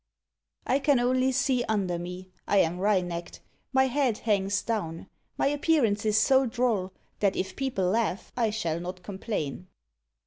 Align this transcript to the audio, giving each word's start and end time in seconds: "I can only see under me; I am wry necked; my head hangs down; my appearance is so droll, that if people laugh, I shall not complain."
"I 0.65 0.79
can 0.79 0.99
only 0.99 1.31
see 1.31 1.63
under 1.65 1.99
me; 1.99 2.31
I 2.47 2.57
am 2.57 2.79
wry 2.79 3.01
necked; 3.01 3.39
my 3.71 3.85
head 3.85 4.17
hangs 4.17 4.63
down; 4.63 5.07
my 5.37 5.45
appearance 5.45 6.05
is 6.07 6.17
so 6.19 6.47
droll, 6.47 6.91
that 7.19 7.35
if 7.35 7.55
people 7.55 7.85
laugh, 7.85 8.31
I 8.35 8.49
shall 8.49 8.79
not 8.79 9.03
complain." 9.03 9.67